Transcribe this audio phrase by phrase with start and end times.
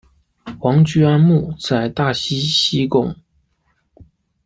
[0.61, 3.15] 王居安墓在大溪西贡。